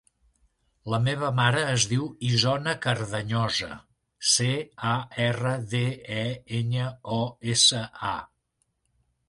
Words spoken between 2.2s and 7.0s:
Isona Cardeñosa: ce, a, erra, de, e, enya,